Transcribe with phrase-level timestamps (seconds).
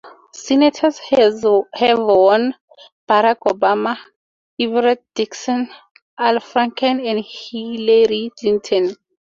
[0.33, 1.43] Senators have
[1.99, 2.55] won:
[3.07, 3.99] Barack Obama,
[4.59, 5.69] Everett Dirksen,
[6.17, 8.95] Al Franken, and Hillary Clinton.